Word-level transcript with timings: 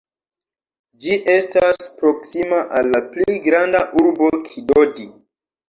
Ĝi 1.05 1.17
estas 1.33 1.91
proksima 1.99 2.63
al 2.81 2.91
la 2.97 3.03
pli 3.13 3.37
granda 3.47 3.85
urbo 4.03 4.33
Kidodi. 4.51 5.11